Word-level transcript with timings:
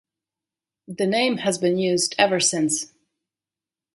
The 0.87 1.05
name 1.05 1.37
has 1.37 1.59
been 1.59 1.77
used 1.77 2.15
ever 2.17 2.39
since. 2.39 2.91